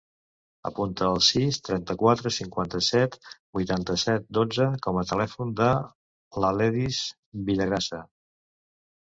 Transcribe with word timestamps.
Apunta 0.67 1.09
el 1.15 1.19
sis, 1.25 1.57
trenta-quatre, 1.67 2.31
cinquanta-set, 2.37 3.17
vuitanta-set, 3.59 4.27
dotze 4.39 4.67
com 4.87 4.99
a 5.03 5.07
telèfon 5.13 5.55
de 5.63 5.71
l'Aledis 6.45 7.05
Villagrasa. 7.53 8.03